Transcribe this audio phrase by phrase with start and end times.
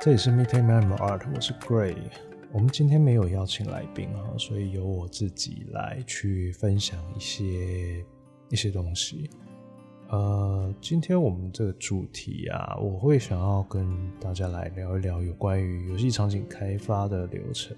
[0.00, 1.94] 这里是 Meeting Memo Art，我是 Gray。
[2.52, 8.02] 我们今天没有邀请来宾哈，所以由我自己来去分享一些
[8.48, 9.28] 一些东西。
[10.08, 17.76] 呃，今天我们这个主题啊，我会想要跟大家来聊一聊有关于游戏场景开发的流程，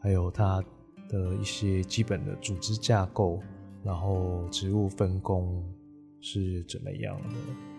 [0.00, 0.64] 还有它
[1.06, 3.38] 的一些基本的组织架构，
[3.84, 5.62] 然后职务分工
[6.18, 7.71] 是怎么样的。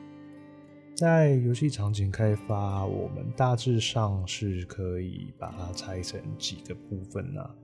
[0.96, 7.56] 在游戏场景开发，我们大致上是可以把它拆成几个部分啊。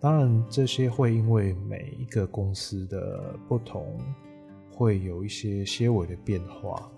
[0.00, 3.96] 当然，这些会因为每一个公司的不同，
[4.72, 6.90] 会有一些些微的变化。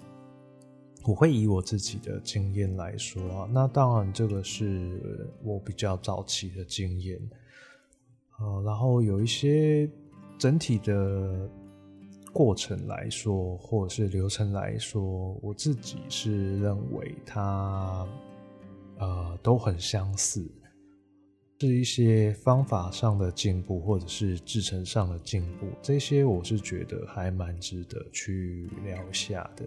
[1.04, 7.20] 我会以我自己的经验来说啊，那当然这个是我比较早期的经验，
[8.40, 9.88] 呃，然后有一些
[10.38, 11.50] 整体的。
[12.36, 18.06] 过程来说，或者是流程来说，我自己是认为它，
[18.98, 20.46] 呃，都很相似，
[21.60, 29.64] 是一些方法上的进步，或者是制程上的进步，这些我是觉得还蛮值得去聊下的。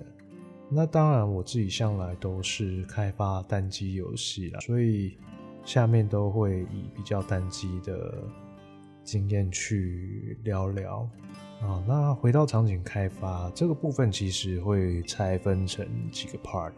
[0.69, 5.17] 那当然，我自己向来都是开发单机游戏啦，所以
[5.65, 8.23] 下面都会以比较单机的
[9.03, 11.09] 经验去聊聊。
[11.61, 16.71] 啊，那回到场景开发这个部分，其实会拆分成几个 part。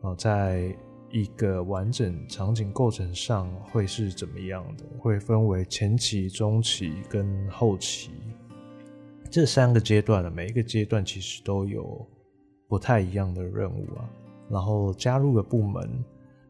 [0.00, 0.72] 啊，在
[1.10, 4.84] 一个完整场景构成上会是怎么样的？
[5.00, 8.12] 会分为前期、中期跟后期
[9.28, 12.06] 这三个阶段的，每一个阶段其实都有
[12.68, 14.08] 不太一样的任务啊。
[14.48, 16.04] 然后加入的部门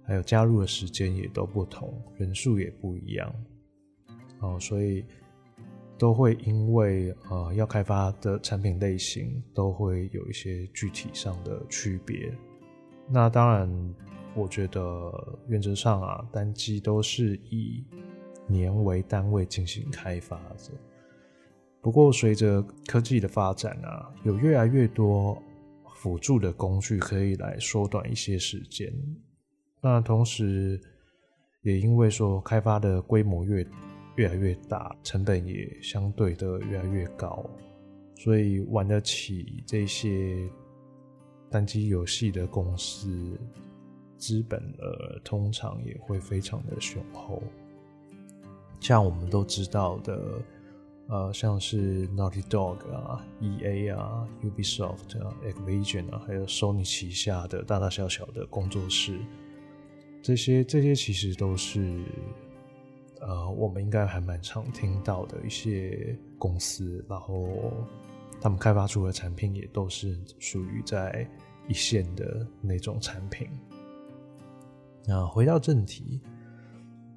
[0.04, 3.34] 还有加入的时间也都不同，人数也不一样。
[4.40, 5.02] 哦，所以。
[5.98, 12.32] 都会因为呃要开发的产品类型都会有一些具体上的区别。
[13.08, 13.94] 那当然，
[14.34, 15.12] 我觉得
[15.48, 17.84] 原则上啊，单机都是以
[18.46, 20.72] 年为单位进行开发的。
[21.80, 25.40] 不过随着科技的发展啊，有越来越多
[25.94, 28.92] 辅助的工具可以来缩短一些时间。
[29.80, 30.80] 那同时，
[31.62, 33.66] 也因为说开发的规模越
[34.18, 37.48] 越来越大，成本也相对的越来越高，
[38.16, 40.50] 所以玩得起这些
[41.48, 43.38] 单机游戏的公司，
[44.16, 47.40] 资本额通常也会非常的雄厚。
[48.80, 50.42] 像我们都知道的，
[51.06, 59.16] 呃，像是 Naughty Dog 啊、EA 啊、Ubisoft 啊、Activision 啊，还有 Sony 旗下的大大小小的工作室，
[60.20, 62.02] 这些这些其实都是。
[63.20, 67.48] 呃，我们应该还蛮常听到的一些公司，然后
[68.40, 71.28] 他们开发出的产品也都是属于在
[71.66, 73.48] 一线的那种产品。
[75.06, 76.20] 那回到正题，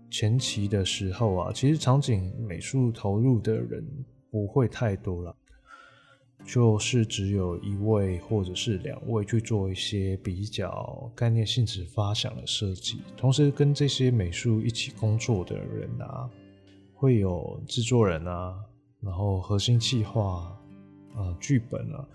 [0.10, 3.86] 前期的时候啊，其实场景美术投入的人
[4.30, 5.36] 不会太多了。
[6.44, 16.30] 就是只有一位或者是两位去做一些比较概念性质发想的设计，同时跟这些美术一起工作的人啊，
[16.94, 18.56] 会有制作人啊，
[19.02, 20.60] 然后核心企划
[21.16, 22.06] 啊，剧本啊，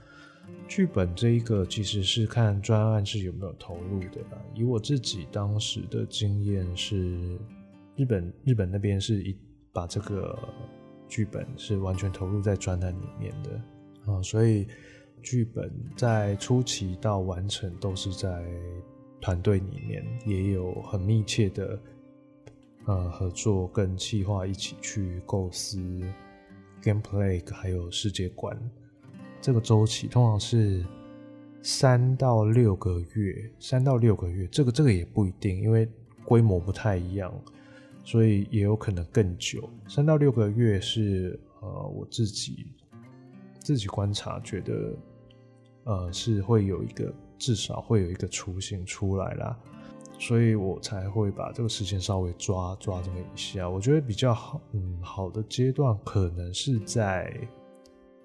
[0.69, 4.21] 剧本这一个其实是看专案是有没有投入的。
[4.55, 7.39] 以我自己当时的经验是，
[7.95, 9.35] 日本日本那边是一
[9.73, 10.39] 把这个
[11.09, 13.61] 剧本是完全投入在专案里面的。
[14.07, 14.69] 啊，所以
[15.21, 18.45] 剧本在初期到完成都是在
[19.21, 21.81] 团队里面，也有很密切的
[22.85, 25.79] 呃合作，跟企划一起去构思
[26.81, 28.57] gameplay，还有世界观。
[29.41, 30.85] 这个周期通常是
[31.63, 35.89] 三到六个月，三到六个月，这个这个也不一定，因为
[36.25, 37.35] 规模不太一样，
[38.05, 39.69] 所以也有可能更久。
[39.89, 42.67] 三到六个月是呃我自己。
[43.67, 44.97] 自己观察觉得，
[45.83, 49.59] 呃，是会有一个至少会有一个雏形出来啦，
[50.21, 53.69] 所以我才会把这个时间稍微抓抓这么一下。
[53.69, 57.37] 我觉得比较好，嗯，好的阶段可能是在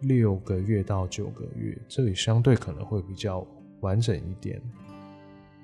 [0.02, 3.44] 六个月到九个月，这里相对可能会比较
[3.80, 4.62] 完整一点。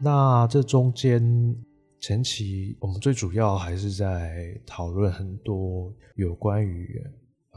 [0.01, 1.55] 那这中间
[1.99, 6.99] 前期我们最主要还是在讨论很多有关于。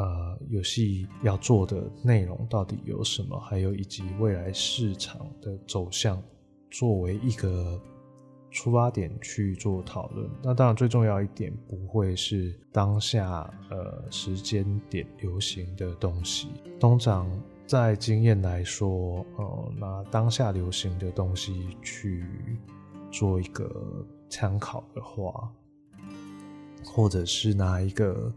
[0.01, 3.39] 呃，游戏要做的内容到底有什么？
[3.39, 6.23] 还有以及未来市场的走向，
[6.71, 7.79] 作为一个
[8.51, 10.27] 出发点去做讨论。
[10.43, 16.49] 那当然最重要一点不会是当下呃时间点流行的东西。
[16.81, 17.31] 通常
[17.67, 22.25] 在经验来说，呃，拿当下流行的东西去
[23.13, 23.71] 做一个
[24.31, 25.53] 参考的话，
[26.83, 28.33] 或者是拿一个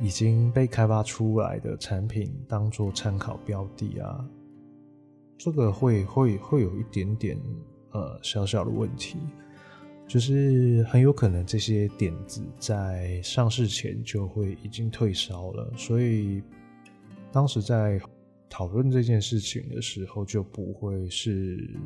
[0.00, 4.26] 已经被开发出来的产品当做参考标的啊，
[5.36, 7.38] 这个会会会有一点点
[7.90, 9.18] 呃小小的问题，
[10.08, 16.42] 就是很有可能这些点子在上市前就会已经退烧了，所以
[17.30, 18.00] 当时在
[18.48, 21.78] 讨论这件事情的时候就不会是。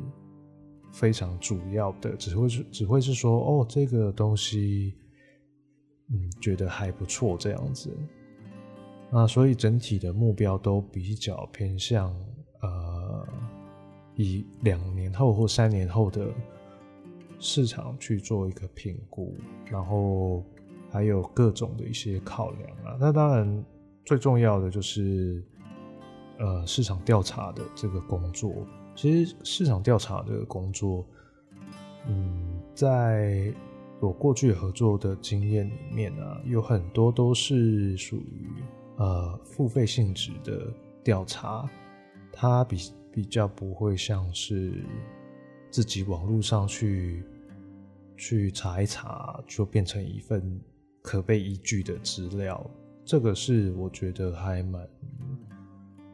[0.91, 4.95] 非常主要的，只会是只会是说，哦，这个东西，
[6.11, 7.89] 嗯，觉得还不错这样子。
[9.11, 12.13] 那所以整体的目标都比较偏向，
[12.61, 13.27] 呃，
[14.15, 16.27] 以两年后或三年后的
[17.39, 19.35] 市场去做一个评估，
[19.65, 20.43] 然后
[20.91, 22.97] 还有各种的一些考量啊。
[22.99, 23.65] 那当然
[24.03, 25.43] 最重要的就是，
[26.39, 28.53] 呃，市场调查的这个工作。
[28.95, 31.05] 其实市场调查的工作，
[32.07, 33.53] 嗯，在
[34.05, 38.49] 我过去合作的经验里面啊，有很多都是属于
[38.97, 40.71] 呃付费性质的
[41.03, 41.69] 调查，
[42.31, 42.77] 它比
[43.11, 44.83] 比较不会像是
[45.71, 47.23] 自己网络上去
[48.15, 50.61] 去查一查就变成一份
[51.01, 52.69] 可被依据的资料，
[53.03, 54.87] 这个是我觉得还蛮。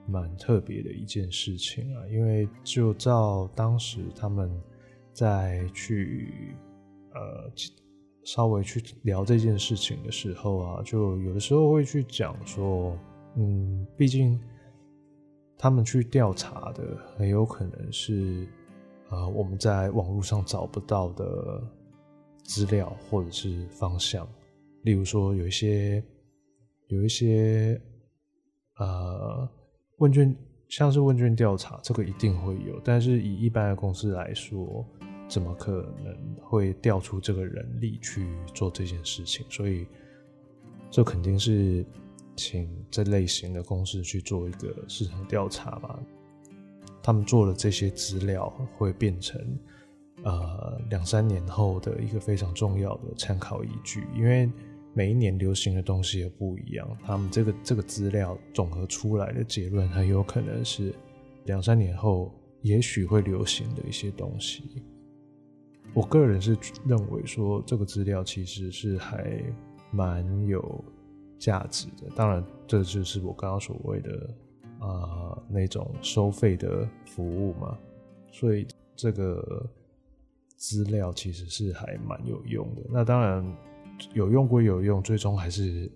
[0.08, 4.52] 蛮特别的一件事情啊，因为就照当时他们
[5.14, 6.54] 在去
[7.14, 7.50] 呃
[8.24, 12.98] 稍微去聊这件事情的时候啊，就有的时候会去讲说，
[13.36, 14.40] 嗯，毕竟
[15.58, 18.48] 他们去调查的很有可能是
[19.10, 21.62] 呃我们在网络上找不到的
[22.44, 24.28] 资料或者是方向，
[24.84, 26.04] 例如说有一些
[26.88, 27.82] 有一些
[28.78, 29.50] 呃。
[29.98, 30.36] 问卷
[30.68, 34.84] 像是问卷调查，这个一定会有，但是以一般的公司来说，
[35.32, 35.72] 怎么可
[36.04, 39.46] 能会调出这个人力去做这件事情？
[39.50, 39.88] 所以，
[40.90, 41.86] 这肯定是
[42.36, 45.98] 请这类型的公司去做一个市场调查吧。
[47.02, 49.42] 他们做的这些资料会变成
[50.24, 54.50] 呃两三年后的一个非常重要的参考依据，因为。
[54.94, 60.94] 每一年流行的东西也不一样，他们这个这个资料总合出来的结论很有可能是
[61.46, 62.30] 两三年后
[62.62, 64.84] 也许会流行的一些东西。
[65.94, 69.44] 我个人是认为说这个资料其实是还
[69.92, 70.84] 蛮有
[71.38, 74.30] 价值的，当然这就是我刚刚所谓的
[74.80, 77.78] 啊、那种收费的服务嘛，
[78.32, 79.70] 所以这个
[80.56, 82.82] 资料其实是还蛮有用的。
[82.90, 83.46] 那当然。
[84.16, 85.88] 有用归有用，最终还是，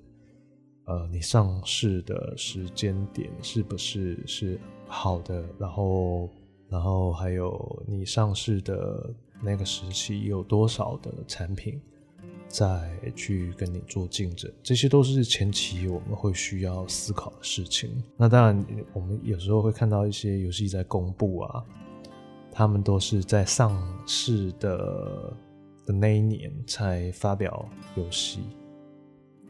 [0.84, 5.44] 呃，你上市的时间点是不是是好的？
[5.58, 6.30] 然后，
[6.70, 11.82] 然后还有你上市的那个时期有多少的产品
[12.48, 18.04] 再去跟你做竞争，这些都是前期我们会需要思考的事情。
[18.18, 21.66] 那当然，我们有时候会看到一些游戏在公布啊，
[22.52, 25.34] 他们都是在上市的。
[25.88, 28.40] 的那一年才发表游戏，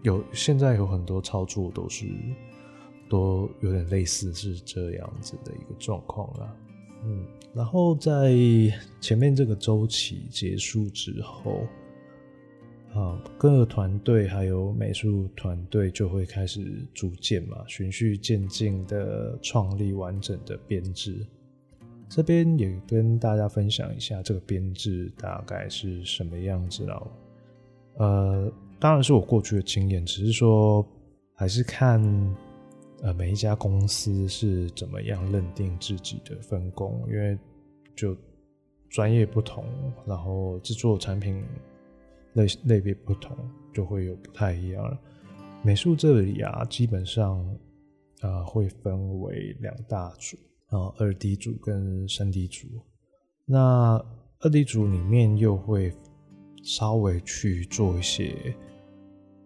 [0.04, 2.08] 有现在有很多操作都是
[3.10, 6.54] 都有点类似是这样子的一个状况啦。
[7.06, 8.34] 嗯，然后在
[9.00, 11.68] 前面这个周期结束之后，
[12.94, 21.26] 啊，各个团队还有美术团队就会开始逐渐嘛，循序渐进的创立完整的编制。
[22.08, 27.12] 这边也跟大家分享一下这个编制大概是什么样子了。
[27.98, 30.86] 呃，当然是我过去的经验，只是说
[31.34, 32.00] 还是看
[33.02, 37.38] 呃每一家公司是怎么样认定自己的分工，因为
[37.96, 38.16] 就
[38.90, 39.66] 专业不同，
[40.06, 41.44] 然后制作产品
[42.34, 43.36] 类类别不同，
[43.74, 45.00] 就会有不太一样了。
[45.64, 47.44] 美术这里啊，基本上
[48.22, 50.38] 呃会分为两大组。
[50.70, 52.68] 啊，二 D 组跟三 D 组，
[53.46, 54.04] 那
[54.40, 55.94] 二 D 组里面又会
[56.64, 58.36] 稍微去做一些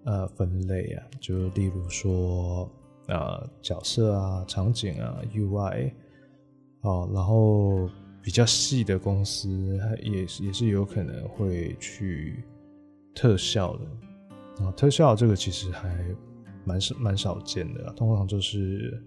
[0.06, 2.72] 呃分类啊，就例如说
[3.10, 5.92] 呃角色啊、场景啊、UI
[6.82, 7.90] 啊，然后
[8.22, 12.44] 比较细的公司也也是有可能会去
[13.14, 16.06] 特效的啊，特效这个其实还
[16.64, 19.04] 蛮少蛮少见的，通常就是。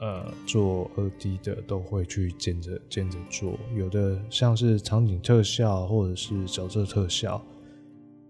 [0.00, 7.40] 呃，做二 D 的都会去兼着兼着做，有的像是场景特效或者是角色特效，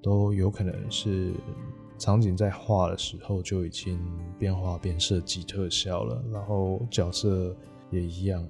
[0.03, 1.33] 都有可能是
[2.03, 3.97] 场景在画的时候就已经
[4.37, 7.57] 边画边设计特效了，然后角色
[7.93, 8.45] 也一样。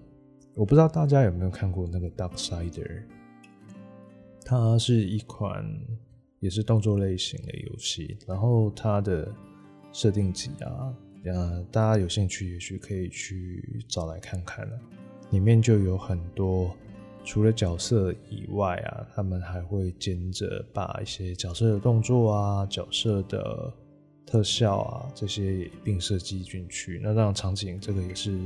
[0.55, 3.03] 我不知道大家有没有看过那个 Darksider，
[4.43, 5.63] 它是一款
[6.41, 9.31] 也是动作类型的游戏，然后它的
[9.93, 14.81] 设定集啊，呃，大家有兴趣也许可以去找来看看了，
[15.31, 16.75] 里面就有很多。
[17.25, 23.73] 除了角色以外啊，他们还会兼着把一些角色的动作啊、角色的
[24.27, 27.01] 特效啊这些也并设计进去。
[27.03, 28.39] 那让场景这个也是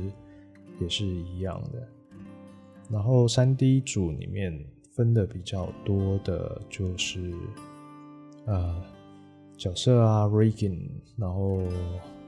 [0.79, 1.87] 也是一样的。
[2.89, 4.57] 然后三 D 组里面
[4.91, 7.33] 分的比较多的就是
[8.45, 8.81] 呃
[9.57, 11.63] 角色啊、rigging，然后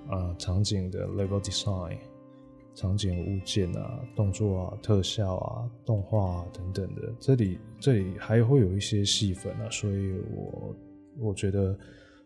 [0.10, 1.98] 呃场景的 level design。
[2.80, 10.76] 场景物件啊、动作啊、特效啊、动画等等的，这里这里还会有一些细分啊，所以我
[11.20, 11.78] 我觉得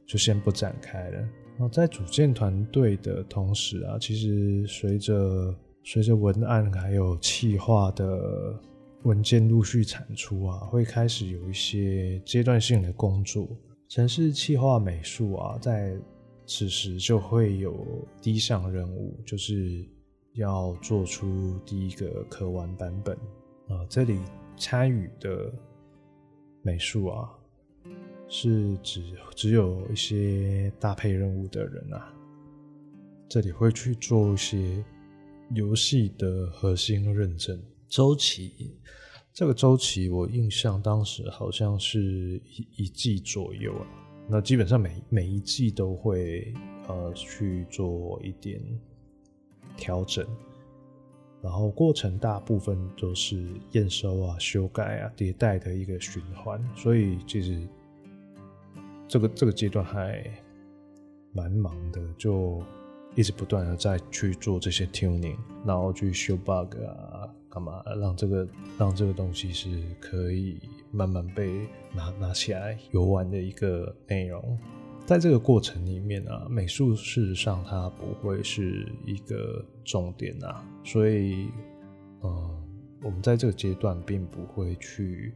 [0.05, 1.17] 就先不展开了。
[1.17, 8.55] 然后在组建团队的同时啊，其实随着随着文案还有企划的
[9.01, 13.47] 文件陆续产出啊，会开始有一些阶段性的工作，
[13.87, 15.95] 城市企划美术啊，在
[16.45, 17.83] 此时就会有
[18.21, 19.83] 第一项任务，就是。
[20.35, 23.15] 要做出第一个可玩版本
[23.67, 24.19] 啊，这里
[24.57, 25.53] 参与的
[26.63, 27.29] 美术啊，
[28.27, 32.11] 是指只有一些搭配任务的人啊，
[33.29, 34.83] 这里会去做一些
[35.51, 38.75] 游戏的核心认证周期。
[39.31, 41.99] 这个周期我印象当时好像是
[42.45, 43.87] 一一季左右啊，
[44.27, 46.53] 那基本上每每一季都会
[46.87, 48.59] 呃去做一点。
[49.77, 50.25] 调整，
[51.41, 57.67] 然后过程大部分都是验收啊、修改啊、迭代的一个循环，所以其实
[59.07, 60.23] 这个这个阶段还
[61.31, 62.63] 蛮忙的，就
[63.15, 70.59] 一直不断的在去做这些 tuning，然后去修 bug 啊，干嘛让这个让这个东西是可以
[70.91, 74.57] 慢慢被拿拿起来游玩的一个内容。
[75.05, 81.49] 在这个过程里面啊，美术事实上它不会是一个重点啊，所以，
[82.23, 82.63] 嗯，
[83.01, 85.33] 我们在这个阶段并不会去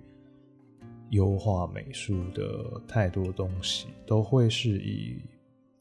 [1.09, 5.21] 优化美术的太多东西，都会是以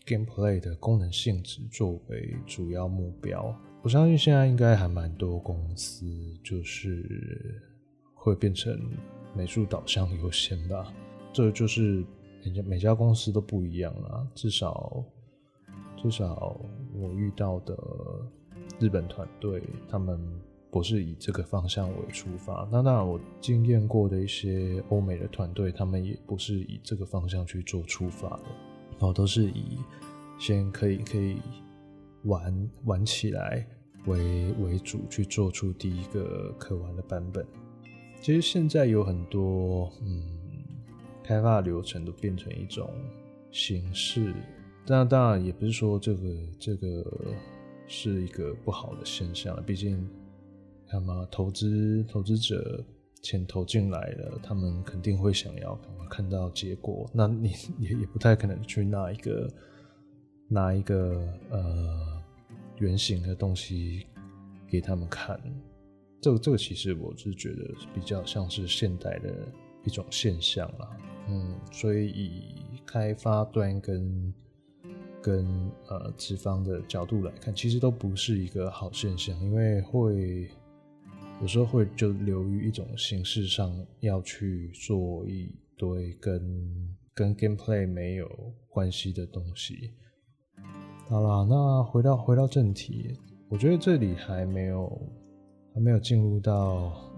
[0.05, 3.57] gameplay 的功能性质作为主要目标。
[3.83, 6.05] 我相信现在应该还蛮多公司
[6.43, 7.63] 就是
[8.15, 8.77] 会变成
[9.33, 10.93] 美术导向优先吧，
[11.33, 12.05] 这就是。
[12.47, 15.05] 每家每家公司都不一样啦，至少
[15.97, 16.57] 至少
[16.95, 17.77] 我遇到的
[18.79, 20.17] 日本团队，他们
[20.71, 22.69] 不是以这个方向为出发。
[22.71, 28.45] 那当然，我经验过的一些欧美的团队，他们也不是以这个方向去做出发的，
[28.93, 29.79] 然后都是以
[30.39, 31.39] 先可以可以
[32.27, 33.67] 玩玩起来
[34.07, 37.45] 为为主，去做出第一个可玩的版本。
[38.21, 40.36] 其实现在有很多嗯。
[41.27, 42.89] 开发流程都变成一种
[43.51, 44.33] 形式，
[44.87, 47.05] 但当然也不是说这个这个
[47.89, 49.61] 是一个不好的现象。
[49.65, 50.09] 毕竟，
[50.89, 52.85] 看嘛，投资投资者
[53.23, 55.77] 钱投进来了，他们肯定会想要
[56.09, 57.11] 看到结果。
[57.13, 59.51] 那你也也不太可能去拿一个
[60.49, 62.23] 拿一个呃
[62.79, 64.07] 原型的东西
[64.69, 65.41] 给他们看。
[66.21, 69.35] 这个这个其实我是觉得比较像是现代的
[69.85, 70.97] 一种现象啦。
[71.29, 72.55] 嗯，所以以
[72.87, 74.35] 开发端跟
[75.21, 80.49] 跟呃资方的角度来看，其实都不是一个好现象，因为会
[81.41, 88.29] 有时候会就流于一种形式上要去做一堆跟跟 gameplay 没有
[88.69, 89.95] 关系的东西。
[91.09, 93.19] 好啦，那回到回到正题，
[93.49, 94.89] 我觉得这里还没有
[95.75, 96.55] 还没有进入到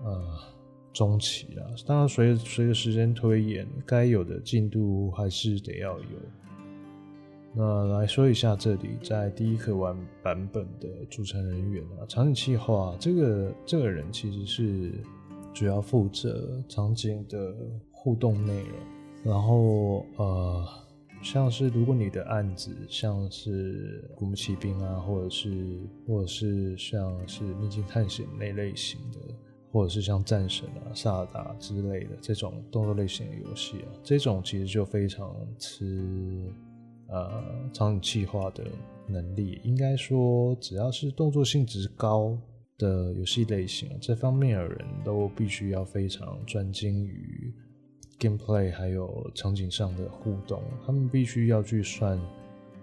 [0.05, 0.58] 呃。
[0.92, 6.07] 中期啊，当然随着随着时间推演，该有的进度还是得要有。
[7.54, 14.92] 那来说一下这里在第一可玩版本的组成人员啊，场景企划这个这个人其实是
[15.54, 17.54] 主要负责场景的
[17.90, 18.71] 互动内容。
[19.25, 20.64] 然后呃，
[21.23, 29.18] 像是如果你的案子像是古墓奇兵啊，或者是或者是像是秘境探险那类型的。
[29.71, 36.51] 或者是像战神啊、萨达之类的这种动作类型的游戏啊，这种其实就非常吃
[37.09, 38.65] 呃场景企划的
[39.07, 39.61] 能力。
[39.65, 42.37] 应该说，只要是动作性质高
[42.79, 47.53] 的游戏类型，这方面的人都必须要非常专精于
[48.19, 50.63] gameplay 还有场景上的互动。
[50.87, 52.19] 他们必须要去算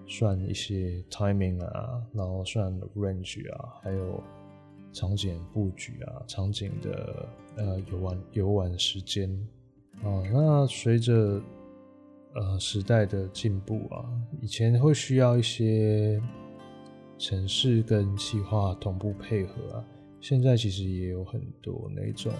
[0.05, 4.23] 算一些 timing 啊，然后算 range 啊，还有。
[4.95, 9.29] 场景布局啊，场景的呃游玩游玩时间。
[10.01, 11.41] 啊，那随着
[12.33, 14.09] 呃时代的进步啊，
[14.41, 16.21] 以前会需要一些
[17.17, 19.85] 城市跟企划同步配合啊，
[20.21, 22.31] 现在其实也有很多那种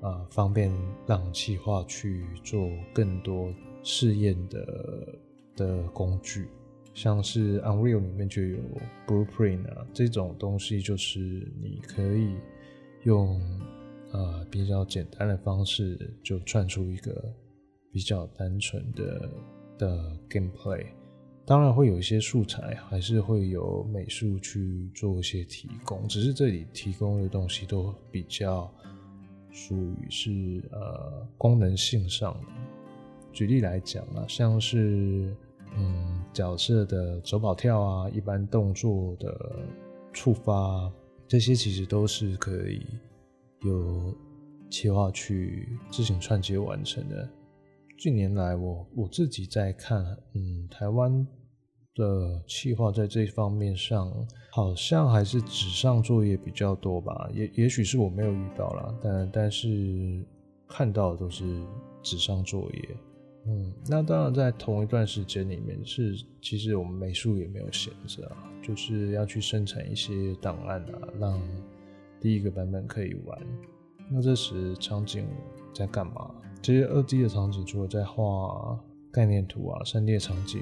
[0.00, 0.70] 啊方便
[1.06, 3.52] 让企划去做更多
[3.82, 5.18] 试验的
[5.56, 6.48] 的工具，
[6.94, 8.58] 像是 Unreal 里面就有
[9.06, 11.18] Blueprint 啊这种东西，就是
[11.60, 12.34] 你可以
[13.04, 13.40] 用。
[14.10, 17.30] 呃，比较简单的方式就串出一个
[17.92, 19.30] 比较单纯的
[19.76, 20.86] 的 gameplay，
[21.44, 28.72] 当然会有一些素材，还是会有美术去做一些提供，只是这里提供的东西都比较
[29.50, 32.48] 属于是呃功能性上的。
[33.30, 35.36] 举例来讲啊，像是
[35.76, 39.66] 嗯角色的走跑跳啊，一般动作的
[40.12, 40.92] 触发，
[41.26, 42.86] 这些其实都是可以。
[43.62, 44.14] 有
[44.70, 47.28] 企划去自行串接完成的。
[47.98, 50.04] 近年来我，我我自己在看，
[50.34, 51.26] 嗯，台湾
[51.96, 54.12] 的企划在这方面上，
[54.52, 57.28] 好像还是纸上作业比较多吧。
[57.34, 60.24] 也也许是我没有遇到啦，但但是
[60.68, 61.44] 看到的都是
[62.00, 62.96] 纸上作业。
[63.48, 71.40] 嗯，那当然在同一段时间里面，是其实我们美术也没有闲着啊，就是要去生产一些档案啊，让。
[72.20, 73.38] 第一个版本可以玩，
[74.10, 75.24] 那这时场景
[75.72, 76.34] 在干嘛？
[76.60, 78.76] 这些二 D 的场景除了在画
[79.12, 80.60] 概念图啊，三 D 的场景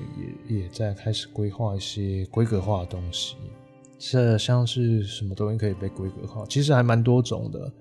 [0.50, 3.36] 也也在开始规划一些规格化的东西。
[3.98, 6.44] 这像是什么东西可以被规格化？
[6.44, 7.72] 其实还蛮多种的，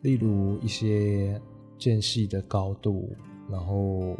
[0.00, 1.38] 例如一些
[1.76, 3.14] 间隙的高度，
[3.50, 4.16] 然后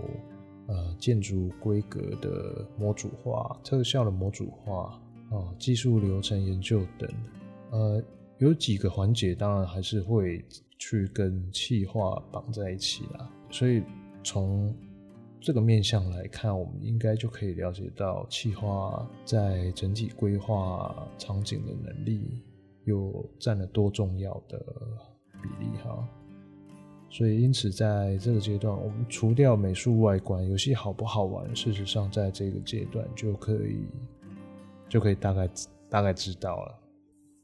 [0.67, 7.09] 呃建筑规格的模组化、特效的模组化啊、技术流程研究等，
[7.71, 8.03] 呃。
[8.39, 10.43] 有几个环节，当然还是会
[10.79, 13.31] 去跟企划绑在一起啦。
[13.51, 13.83] 所以
[14.25, 14.75] 从
[15.39, 22.43] 这个面向来看，我们应该就可以了解到企划在整体规划场景的能力
[22.85, 24.59] 又占了多重要的
[25.43, 26.09] 比例哈。
[27.11, 33.85] 所以因此在这个阶段，我们除掉美术外观，游戏好不好玩，事实上在这个阶段就可以
[34.89, 35.51] 就可以大概
[35.89, 36.79] 大概知道了。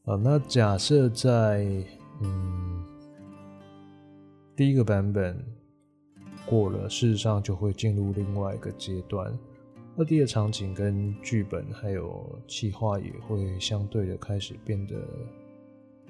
[0.04, 1.66] 啊，那假设在
[2.22, 2.84] 嗯
[4.54, 5.36] 第一个版本
[6.48, 9.36] 过了，事实上就会进入另外一个阶段。
[9.96, 14.94] 那第二场景跟剧本还有企划也会相对的开始变得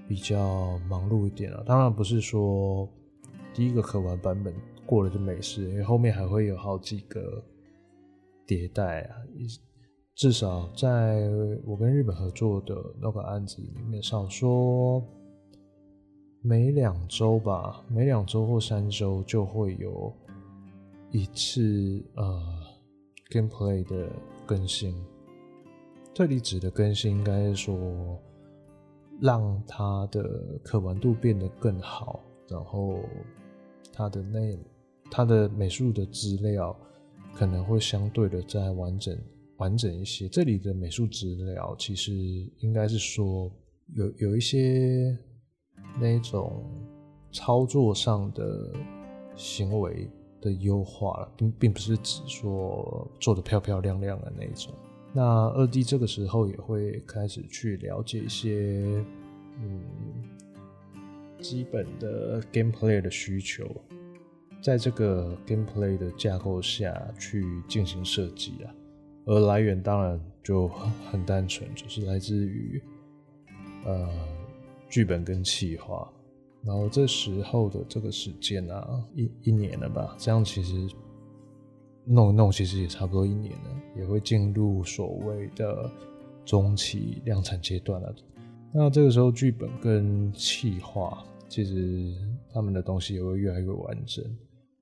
[0.06, 1.62] 比较忙碌一点了。
[1.64, 2.86] 当然不是说
[3.56, 7.42] 第一个可玩版本过了就没事，因为后面还会有好几个
[8.46, 9.16] 迭代啊。
[10.14, 11.26] 至少在
[11.64, 15.02] 我跟日本合作的那个案子里面，少说
[16.42, 20.12] 每两周吧，每两周或三周就会有
[21.10, 22.42] 一次呃
[23.30, 24.06] gameplay 的
[24.44, 24.94] 更新。
[26.12, 28.20] 这里指的更新，应该是说
[29.18, 33.00] 让它的可玩度变得更好，然后
[33.96, 34.58] 它的内
[35.10, 36.76] 它的美术的资料
[37.34, 39.16] 可能会相对的再完整。
[39.58, 42.12] 完整一些，这里的美术资料其实
[42.58, 43.50] 应该是说
[43.94, 45.16] 有有一些
[45.98, 46.62] 那种
[47.32, 48.70] 操作上的
[49.34, 50.10] 行为
[50.42, 54.74] 的优化了，并并不是指说做得漂漂亮亮的那种。
[55.14, 59.02] 那二 D 这个时候也会开始去了解一些
[59.62, 59.80] 嗯
[61.40, 63.64] 基本的 gameplay 的需求，
[64.62, 68.74] 在这个 gameplay 的架构下去进行设计啊。
[69.26, 70.68] 而来源当然就
[71.10, 72.80] 很单纯， 就是来自于
[73.84, 74.08] 呃
[74.88, 76.10] 剧本跟企划，
[76.62, 80.88] 然后这时候的这个时间啊，一一年了吧，这样其实
[82.04, 85.90] 弄一弄其实也差不多一年了，也会进入所谓的
[86.44, 88.14] 中期量产阶段了。
[88.76, 92.12] 那这个时候剧本跟企划其实
[92.52, 94.22] 他们的东西也会越来越完整，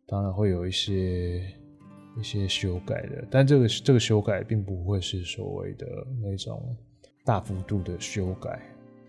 [0.07, 1.43] 当然会有一些。
[2.17, 5.85] 一些修改的，但这个这个修改并不会是所谓的
[6.23, 6.65] 那种
[7.25, 8.63] 大幅度的修改。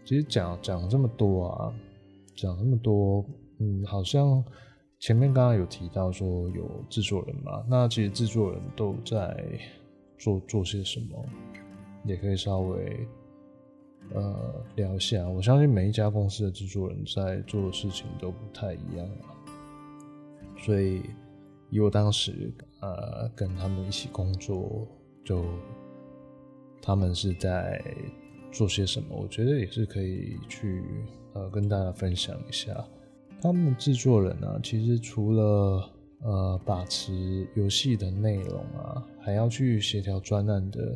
[0.03, 1.71] 其实讲讲这么多啊，
[2.35, 3.23] 讲这么多，
[3.59, 4.43] 嗯，好像
[4.97, 9.45] 前面刚刚有提到说有制作人嘛，那其实制作人都在
[10.17, 11.23] 做做些什么，
[12.05, 13.07] 也可以稍微
[14.13, 15.27] 呃聊一下。
[15.27, 19.33] 我相信每一家公司的制作人在做的事情都不太一样啊，
[20.57, 21.01] 所以。
[21.71, 24.87] 以我当时呃跟他们一起工作，
[25.25, 25.43] 就
[26.79, 27.83] 他们是在
[28.51, 30.83] 做些什么，我觉得也是可以去
[31.33, 32.71] 呃跟大家分享一下。
[33.41, 35.89] 他们制作人呢、其实除了
[36.21, 40.95] 呃把持游戏的内容啊，还要去协调专案的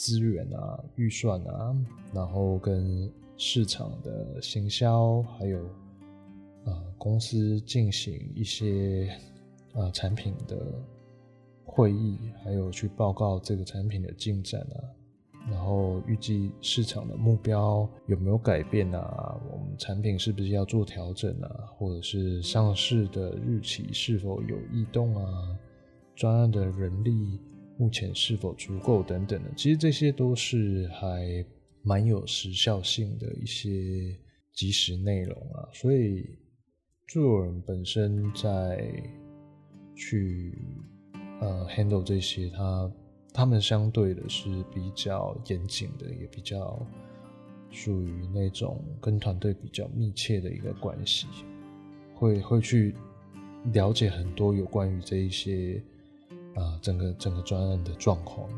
[0.00, 1.76] 资源啊、预算啊，
[2.14, 5.58] 然后跟市场的行销，还有
[6.64, 9.14] 呃公司进行一些
[9.74, 10.56] 呃产品的
[11.66, 14.80] 会议，还有去报告这个产品的进展啊。
[15.50, 19.38] 然后预计市场的目标有没有改变啊？
[19.52, 21.68] 我们产品是不是要做调整啊？
[21.76, 25.58] 或者是上市的日期是否有异动啊？
[26.16, 27.38] 专案的人力
[27.80, 31.44] 目前是否足够等等的，其实这些都是还
[31.82, 34.14] 蛮有时效性的一些
[34.52, 35.66] 即时内容啊。
[35.72, 36.28] 所以
[37.08, 38.92] 作人本身在
[39.96, 40.54] 去
[41.40, 42.92] 呃 handle 这些他。
[43.32, 46.84] 他们相对的是比较严谨的，也比较
[47.70, 51.28] 属于那种跟团队比较密切的一个关系，
[52.16, 52.92] 会会去
[53.72, 55.80] 了解很多有关于这一些
[56.54, 58.48] 啊、整个整个专案的状况，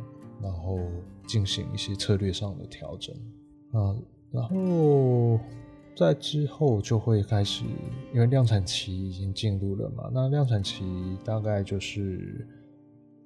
[0.41, 0.79] 然后
[1.27, 3.15] 进行一些策略上的调整
[3.73, 3.97] 啊，
[4.31, 5.41] 然后
[5.97, 7.65] 在之后就会开始，
[8.13, 10.85] 因为量产期已经进入了嘛，那量产期
[11.25, 12.47] 大概就是。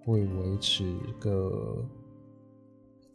[0.09, 1.85] 会维持个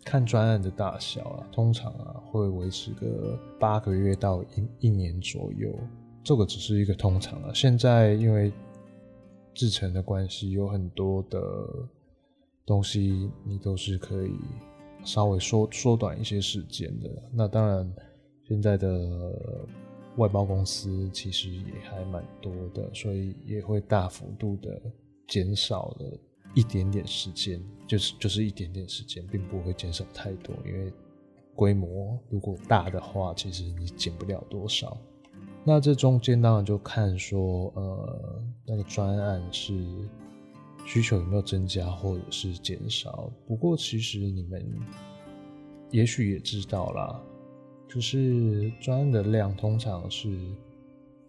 [0.04, 5.74] 看专案的大小啊，通常啊会维持个八个月到一一年左右，
[6.22, 7.52] 这个只是一个通常啊。
[7.54, 8.52] 现在因为
[9.54, 11.68] 制成的关系，有很多的
[12.66, 14.34] 东西你都是可以
[15.04, 17.10] 稍微缩缩短一些时间的。
[17.34, 17.94] 那当然，
[18.48, 19.38] 现在的
[20.18, 24.82] 外包公司其实也还蛮多的，所以也会大幅度的
[25.28, 26.20] 减少了。
[26.54, 30.92] 一点点时间，就是就是一点点时间，并不会减少太多，因为
[31.56, 34.98] 规模如果大的话，其实你减不了多少。
[35.64, 39.74] 那这中间当然就看说，呃，那个专案是
[40.86, 43.32] 需求有没有增加或者是减少。
[43.48, 44.66] 不过其实你们
[45.90, 47.22] 也许也知道啦，
[47.88, 50.38] 就是专案的量通常是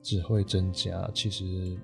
[0.02, 1.76] 只会增加，其实。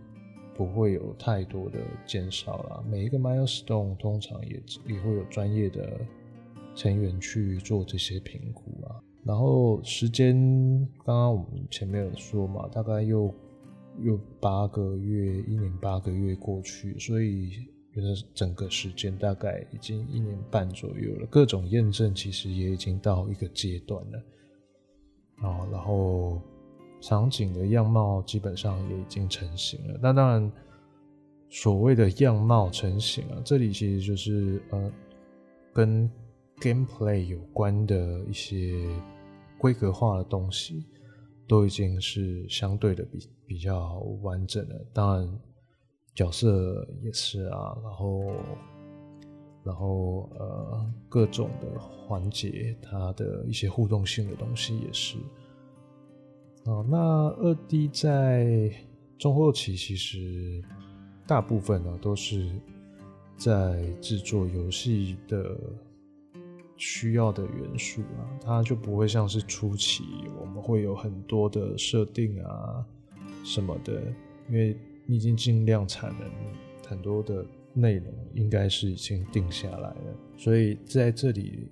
[0.57, 2.83] 不会有太多的减少啦。
[2.85, 6.01] 每一个 milestone 通常也也会有专业的
[6.75, 8.99] 成员去做这些评估啊。
[9.29, 10.35] 然后时间，
[11.05, 13.33] 刚刚我们前面有说嘛，大概又
[14.01, 17.51] 又八个月，一年八个月过去，所以
[17.95, 21.27] 觉得整个时间大概已经一年半左右了。
[21.27, 24.19] 各种验证其实也已经到一个阶段了。
[25.43, 26.41] 啊，然后。
[27.01, 29.97] 场景的样貌基本上也已经成型了。
[30.03, 30.53] 那当然，
[31.49, 34.93] 所谓的样貌成型啊，这里其实就是呃，
[35.73, 36.11] 跟
[36.57, 38.85] gameplay 有关的一些
[39.59, 40.87] 规格化的东西，
[41.47, 44.87] 都已经是相对的比比较完整了。
[44.93, 45.41] 当然，
[46.15, 48.33] 角色也是啊，然后，
[49.65, 55.19] 然后呃，各种的环节，它的一些互动性的东西也是。
[56.65, 58.71] 哦，那二 D 在
[59.19, 60.63] 中后期其实
[61.27, 62.51] 大部分呢都是
[63.37, 65.59] 在制作游戏的
[66.79, 70.05] 需要的元素啊，它就不会像是初期
[70.41, 72.87] 我们会有很多的设定啊
[73.45, 74.01] 什么的，
[74.49, 76.31] 因为你已经进量产了，
[76.87, 81.69] 很多的内容应该是已经定下来了，所以在这里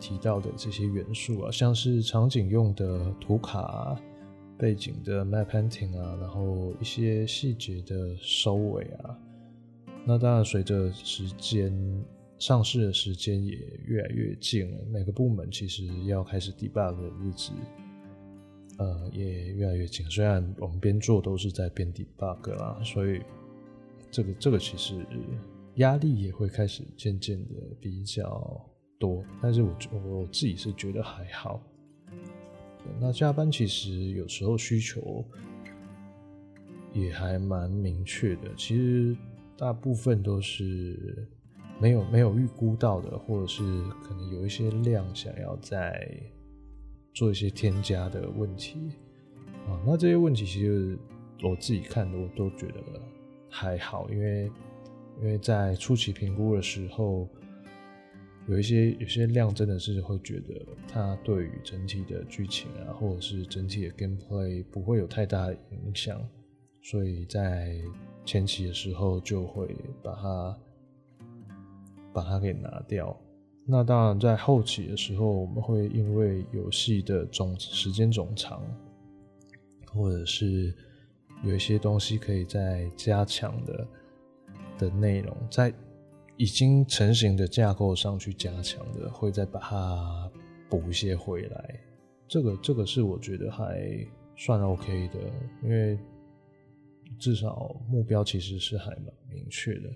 [0.00, 4.00] 提到的这些元素啊，像是场景用的图卡。
[4.56, 9.18] 背景的 map painting 啊，然后一些细节的收尾啊，
[10.04, 11.74] 那当然随着时间
[12.38, 17.52] 上市的时间也越来越近了，每个部门其实要开始 debug 的日子，
[18.78, 20.04] 呃，也越来越近。
[20.10, 23.22] 虽然我们边做都是在边 debug 啦，所以
[24.10, 25.06] 这个这个其实
[25.76, 28.60] 压力也会开始渐渐的比较
[28.98, 31.62] 多，但是我我自己是觉得还好。
[33.00, 35.24] 那加班其实有时候需求
[36.92, 39.16] 也还蛮明确的，其实
[39.56, 41.26] 大部分都是
[41.80, 43.62] 没有没有预估到的，或者是
[44.02, 46.08] 可能有一些量想要再
[47.12, 48.92] 做一些添加的问题
[49.66, 49.80] 啊。
[49.86, 50.98] 那这些问题其实
[51.42, 52.80] 我自己看的我都觉得
[53.48, 54.50] 还好，因为
[55.20, 57.28] 因为在初期评估的时候。
[58.46, 66.20] 有一些有些量真的是会觉得它对于整体的剧情啊，或者是整体的 gameplay 不会有太大的影响，
[66.82, 67.74] 所以在
[68.22, 70.58] 前期的时候就会把它
[72.14, 73.14] 把它给拿掉。
[73.66, 78.62] 那当然在后期的时候，我们会因为游戏的总时间总长，
[79.92, 80.74] 或者是
[81.42, 83.88] 有一些东西可以再加强的
[84.78, 85.72] 的内容，在
[86.36, 90.30] 已经成型的架构上去加强的，会再把它
[90.68, 91.80] 补一些回来。
[92.28, 95.20] 这个这个是我觉得还算 OK 的，
[95.62, 95.98] 因为
[97.18, 99.90] 至少目标其实是还蛮明确的。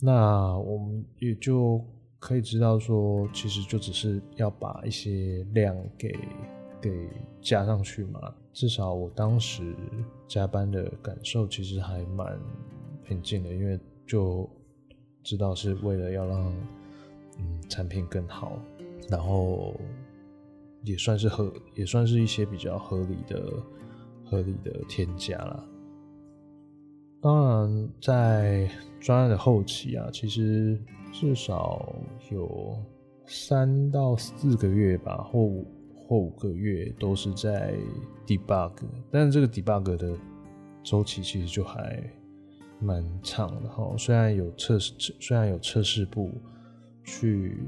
[0.00, 1.84] 那我们也就
[2.18, 6.16] 可以知道说，其实就只是要把一些量给
[6.80, 7.08] 给
[7.40, 8.32] 加上去嘛。
[8.52, 9.74] 至少我当时
[10.26, 12.38] 加班的感受其实还蛮
[13.04, 14.48] 平静的，因为就
[15.22, 16.52] 知道是为了要让
[17.38, 18.58] 嗯产品更好，
[19.08, 19.74] 然后
[20.84, 23.52] 也算是合也算是一些比较合理的
[24.24, 25.64] 合理的添加啦。
[27.20, 30.80] 当然，在专案的后期啊，其实
[31.12, 31.92] 至少
[32.30, 32.76] 有
[33.26, 37.74] 三到四个月吧，或五或五个月都是在
[38.24, 38.72] debug，
[39.10, 40.16] 但是这个 debug 的
[40.84, 42.00] 周期其实就还
[42.80, 43.92] 蛮长的哈。
[43.98, 46.30] 虽然有测试，虽然有测试部
[47.04, 47.58] 去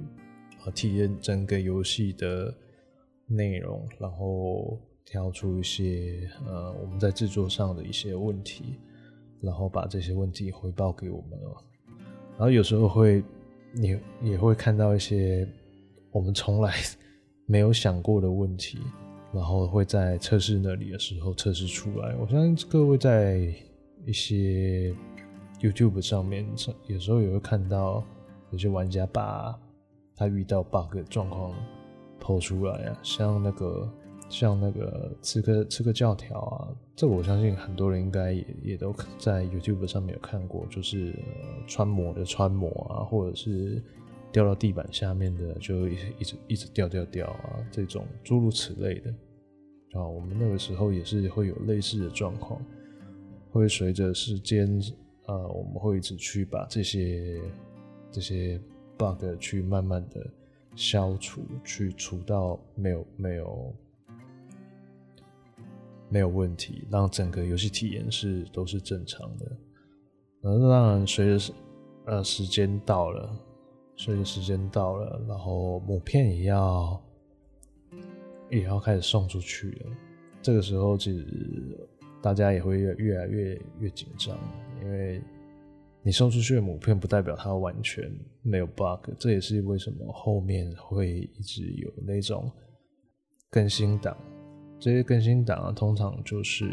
[0.64, 2.54] 呃体验整个游戏的
[3.26, 8.76] 内容，然后挑出一些呃我们在制作上的一些问题。
[9.42, 11.56] 然后把这些问题回报给我们哦，
[12.32, 13.22] 然后有时候会，
[13.72, 15.48] 你也会看到一些
[16.10, 16.74] 我们从来
[17.46, 18.78] 没有想过的问题，
[19.32, 22.14] 然后会在测试那里的时候测试出来。
[22.16, 23.38] 我相信各位在
[24.04, 24.94] 一些
[25.60, 26.46] YouTube 上面，
[26.86, 28.04] 有时候也会看到
[28.50, 29.58] 有些玩家把
[30.16, 31.54] 他遇到 bug 的状况
[32.18, 33.90] 抛出来啊，像那个。
[34.30, 41.12] 像那个刺客刺客教条啊，这个我相信很多人应该也也都在 YouTube 上面有看过，就是
[41.66, 43.82] 穿模的穿模啊，或者是
[44.30, 49.10] 掉到地板下面的就一一直一直掉掉掉啊，这种诸如此类的
[49.94, 52.64] 啊，我们那个时候也是会有类似的状况，
[53.50, 54.80] 会随着时间
[55.26, 57.42] 啊，我们会一直去把这些
[58.12, 58.60] 这些
[58.96, 60.24] bug 去慢慢的
[60.76, 63.74] 消除，去除到没有没有。
[66.10, 69.56] 没有问题，让整个游戏体验是都是正常的。
[70.42, 71.52] 那当然，随着时
[72.06, 73.30] 呃时间到了，
[73.96, 77.02] 随着时间到了，然后母片也要
[78.50, 79.86] 也要开始送出去了。
[80.42, 81.88] 这个时候，其实
[82.20, 84.36] 大家也会越越来越越紧张，
[84.82, 85.22] 因为
[86.02, 88.10] 你送出去的母片不代表它完全
[88.42, 89.10] 没有 bug。
[89.18, 92.50] 这也是为什么后面会一直有那种
[93.50, 94.16] 更新档。
[94.80, 96.68] 这些更新档啊，通常就是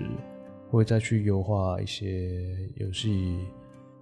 [0.69, 3.39] 会再去优化一些游戏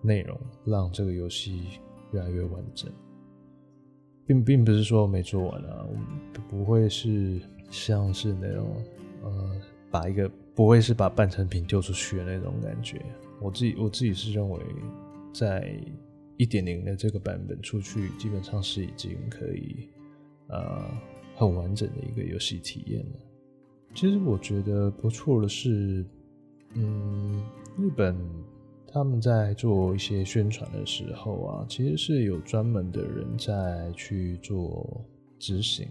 [0.01, 1.63] 内容，让这个游戏
[2.11, 2.89] 越来越完整，
[4.27, 6.05] 并并不是说没做完啊，我们
[6.47, 7.41] 不会是
[7.71, 8.75] 像是那种
[9.23, 13.01] 呃，把一个不会是把半成品丢出去的那种感觉。
[13.41, 14.59] 我自己我自己是认为，
[15.33, 15.75] 在
[16.37, 19.89] 一点零的这个版本出去，基本上是已经可以
[20.47, 20.85] 呃
[21.35, 23.19] 很完整的一个游戏体验了。
[23.95, 26.05] 其实我觉得不错的是，
[26.73, 27.41] 嗯，
[27.77, 28.13] 日本
[28.86, 35.01] 他们在做一些宣传的时候啊，其实是有专门的人在去做
[35.39, 35.88] 执行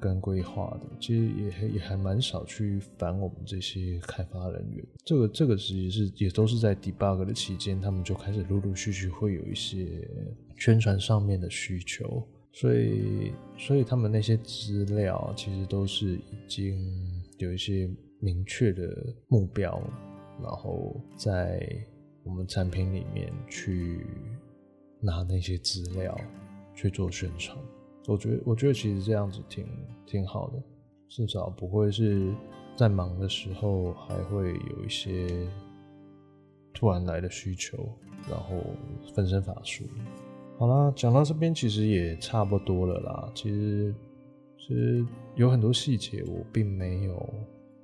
[0.00, 0.96] 跟规划的。
[0.98, 4.84] 其实也也还蛮少去烦我们这些开发人员。
[5.04, 10.10] 这个这个其实是也都是在 debug 的期间，他们就开始陆陆续续会有一些
[10.56, 17.13] 宣传上面的需求，所以所以他们那些资料其实都是已经。
[17.44, 17.88] 有一些
[18.20, 18.82] 明确的
[19.28, 19.80] 目标，
[20.42, 21.64] 然后在
[22.24, 24.06] 我们产品里面去
[24.98, 26.18] 拿那些资料
[26.74, 27.56] 去做宣传。
[28.06, 29.66] 我觉得，我觉得其实这样子挺
[30.06, 30.62] 挺好的，
[31.08, 32.34] 至少不会是
[32.76, 35.46] 在忙的时候还会有一些
[36.72, 37.76] 突然来的需求，
[38.30, 38.64] 然后
[39.14, 39.84] 分身乏术。
[40.58, 43.30] 好啦，讲到这边其实也差不多了啦。
[43.34, 43.94] 其实。
[44.66, 47.28] 其实有很多细节我并没有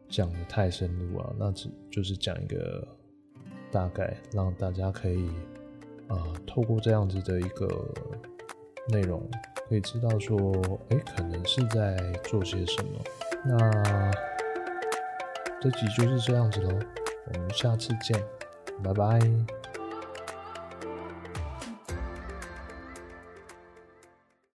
[0.09, 2.89] 讲得太深入啊，那只就是讲一个
[3.71, 5.29] 大概，让大家可以
[6.09, 7.69] 啊、透过这样子的一个
[8.89, 9.23] 内容，
[9.69, 12.91] 可以知道说，哎，可能是在做些什么。
[13.45, 14.11] 那
[15.61, 16.79] 这集就是这样子喽，
[17.35, 18.19] 我们下次见，
[18.83, 19.60] 拜拜。